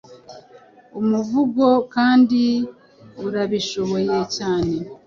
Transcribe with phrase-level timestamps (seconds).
[0.99, 2.43] umuvugo kandi
[3.25, 4.75] urabishoboye cyane.